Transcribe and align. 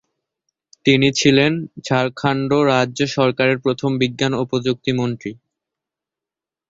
তিনি 0.85 1.07
ছিলেন 1.19 1.51
ঝাড়খণ্ড 1.85 2.51
রাজ্য 2.71 2.99
সরকারের 3.15 3.57
প্রথম 3.65 3.91
বিজ্ঞান 4.01 4.31
ও 4.35 4.51
প্রযুক্তি 4.51 4.91
মন্ত্রী। 4.99 5.31